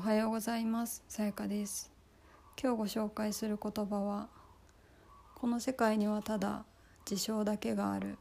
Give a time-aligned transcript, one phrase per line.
[0.00, 1.02] おはようございます。
[1.08, 1.92] さやかです。
[2.58, 4.28] 今日ご紹介する言葉は
[5.34, 6.64] この世界にはただ
[7.04, 8.16] 事象だけがある。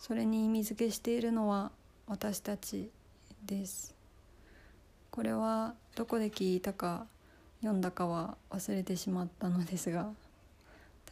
[0.00, 1.70] それに意味付けしているのは
[2.08, 2.90] 私たち
[3.46, 3.94] です。
[5.12, 7.06] これはどこで聞いたか
[7.60, 10.10] 読んだかは忘れてしまったのですが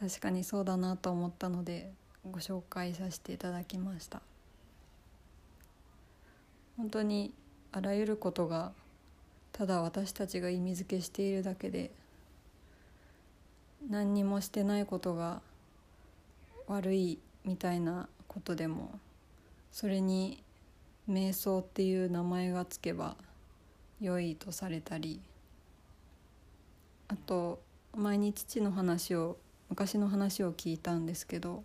[0.00, 1.92] 確かにそうだなと思ったので
[2.28, 4.22] ご紹介させていただきました。
[6.76, 7.32] 本当に
[7.70, 8.72] あらゆることが
[9.52, 11.90] ただ私たちが意味付けしているだけで
[13.88, 15.40] 何にもしてないことが
[16.66, 18.98] 悪いみたいなことでも
[19.72, 20.42] それに
[21.08, 23.16] 瞑想っていう名前がつけば
[24.00, 25.20] 良いとされたり
[27.08, 27.60] あと
[27.96, 29.38] 前に父の話を
[29.70, 31.64] 昔の話を聞いたんですけど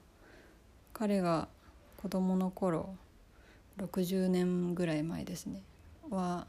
[0.93, 1.47] 彼が
[1.97, 2.95] 子供の頃
[3.77, 5.61] 60年ぐらい前ですね
[6.09, 6.47] は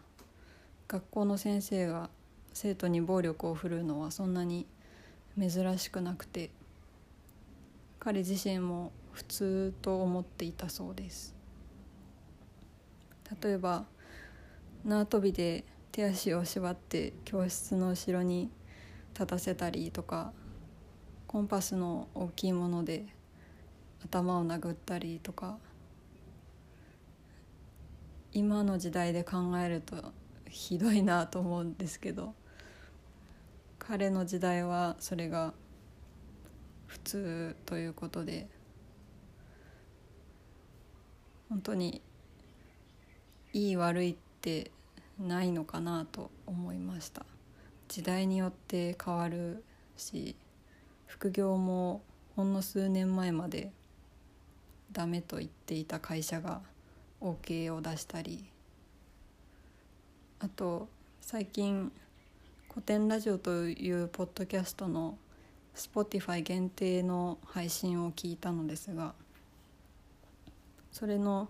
[0.86, 2.10] 学校の先生が
[2.52, 4.66] 生徒に暴力を振るうのはそんなに
[5.38, 6.50] 珍しくなくて
[7.98, 11.34] 彼自身も普通と思っていたそうです。
[13.42, 13.86] 例えば
[14.84, 18.50] 縄跳びで手足を縛って教室の後ろに
[19.14, 20.32] 立たせたりとか
[21.26, 23.06] コンパスの大きいもので
[24.04, 25.56] 頭を殴ったりとか
[28.32, 30.12] 今の時代で考えると
[30.54, 32.32] ひどいなと思うんですけど
[33.80, 35.52] 彼の時代はそれが
[36.86, 38.46] 普通ということで
[41.48, 42.00] 本当に
[43.52, 44.70] いい悪いって
[45.18, 47.26] ないのかなと思いました。
[47.88, 49.62] 時代によって変わる
[49.96, 50.36] し
[51.06, 52.02] 副業も
[52.36, 53.72] ほんの数年前まで
[54.92, 56.62] ダメと言っていた会社が
[57.20, 58.46] OK を出したり
[60.44, 60.88] あと
[61.22, 61.90] 最近
[62.68, 65.16] 古典ラジオというポッドキャストの
[65.74, 69.14] Spotify 限定の配信を聞いたのですが
[70.92, 71.48] それの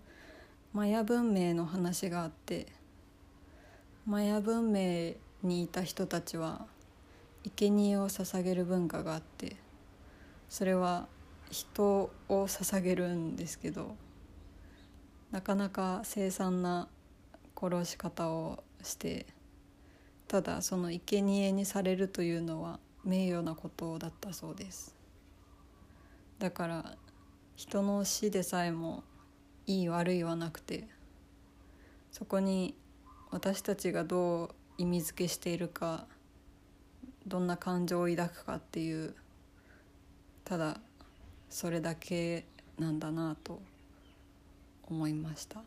[0.73, 2.69] マヤ文明の話があって
[4.07, 6.65] マヤ文明にいた人たちは
[7.57, 9.57] 生贄を捧げる文化があって
[10.49, 11.09] それは
[11.51, 13.97] 人を捧げるんですけど
[15.33, 16.87] なかなか凄惨な
[17.61, 19.27] 殺し方をして
[20.29, 24.95] ただその生贄にされるというのは名誉なことだったそうです。
[26.39, 26.97] だから
[27.57, 29.05] 人の死でさえも
[29.67, 30.89] いい悪いはなくて
[32.11, 32.75] そこに
[33.31, 36.07] 私たちがどう意味付けしているか
[37.27, 39.15] どんな感情を抱くかっていう
[40.45, 40.81] ただ
[41.49, 42.45] それだけ
[42.79, 43.63] なんだなと
[44.89, 45.63] 思いました。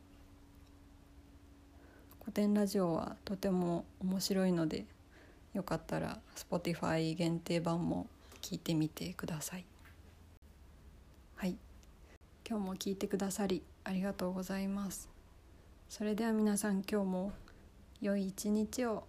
[2.28, 4.84] 古典ラジオはとても面白いので
[5.54, 8.06] よかったら Spotify 限定版も
[8.42, 9.66] 聞いてみてください。
[11.38, 11.56] はい。
[12.46, 15.08] 今日も聞いてくださりありがとうございます。
[15.88, 17.32] それでは皆さん今日も
[18.02, 19.06] 良い一日を。